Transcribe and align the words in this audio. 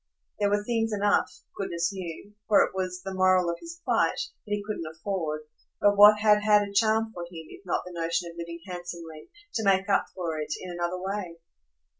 There 0.39 0.49
were 0.49 0.63
things 0.63 0.91
enough, 0.91 1.31
goodness 1.55 1.93
knew 1.93 2.33
for 2.47 2.63
it 2.63 2.73
was 2.73 3.03
the 3.03 3.13
moral 3.13 3.51
of 3.51 3.59
his 3.59 3.79
plight 3.85 4.15
that 4.47 4.51
he 4.55 4.63
couldn't 4.65 4.87
afford; 4.91 5.41
but 5.79 5.95
what 5.95 6.21
had 6.21 6.41
had 6.43 6.63
a 6.67 6.73
charm 6.73 7.11
for 7.13 7.21
him 7.25 7.45
if 7.49 7.61
not 7.67 7.83
the 7.85 7.93
notion 7.93 8.31
of 8.31 8.35
living 8.35 8.61
handsomely, 8.65 9.29
to 9.53 9.63
make 9.63 9.87
up 9.89 10.07
for 10.15 10.39
it, 10.39 10.53
in 10.59 10.71
another 10.71 10.97
way? 10.99 11.37